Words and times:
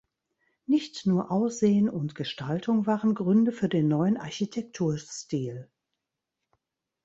Nicht 0.65 1.05
nur 1.05 1.29
Aussehen 1.29 1.87
und 1.87 2.15
Gestaltung 2.15 2.87
waren 2.87 3.13
Gründe 3.13 3.51
für 3.51 3.69
den 3.69 3.87
neuen 3.87 4.17
Architekturstil. 4.17 5.69